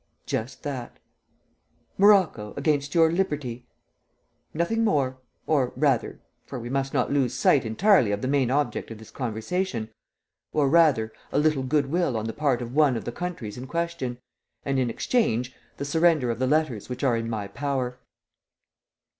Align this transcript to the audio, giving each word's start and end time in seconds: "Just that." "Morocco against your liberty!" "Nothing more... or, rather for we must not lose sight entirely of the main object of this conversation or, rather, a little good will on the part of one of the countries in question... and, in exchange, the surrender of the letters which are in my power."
"Just 0.25 0.63
that." 0.63 0.97
"Morocco 1.95 2.55
against 2.57 2.95
your 2.95 3.11
liberty!" 3.11 3.67
"Nothing 4.51 4.83
more... 4.83 5.19
or, 5.45 5.73
rather 5.75 6.19
for 6.43 6.57
we 6.59 6.71
must 6.71 6.91
not 6.91 7.11
lose 7.11 7.35
sight 7.35 7.65
entirely 7.65 8.11
of 8.11 8.23
the 8.23 8.27
main 8.27 8.49
object 8.49 8.89
of 8.89 8.97
this 8.97 9.11
conversation 9.11 9.91
or, 10.53 10.67
rather, 10.69 11.13
a 11.31 11.37
little 11.37 11.61
good 11.61 11.85
will 11.91 12.17
on 12.17 12.25
the 12.25 12.33
part 12.33 12.63
of 12.63 12.73
one 12.73 12.97
of 12.97 13.05
the 13.05 13.11
countries 13.11 13.59
in 13.59 13.67
question... 13.67 14.17
and, 14.65 14.79
in 14.79 14.89
exchange, 14.89 15.55
the 15.77 15.85
surrender 15.85 16.31
of 16.31 16.39
the 16.39 16.47
letters 16.47 16.89
which 16.89 17.03
are 17.03 17.15
in 17.15 17.29
my 17.29 17.47
power." 17.47 17.99